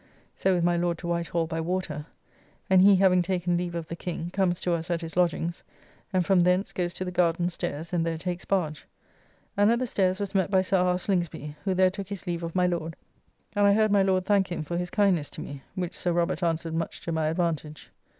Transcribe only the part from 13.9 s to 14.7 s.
my Lord thank him